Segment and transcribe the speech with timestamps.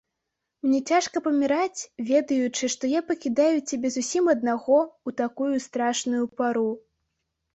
[0.65, 6.67] Мне цяжка паміраць, ведаючы, што я пакідаю цябе зусім аднаго ў такую страшную пару.